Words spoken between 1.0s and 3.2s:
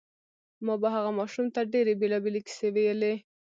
ماشوم ته ډېرې بېلابېلې کیسې ویلې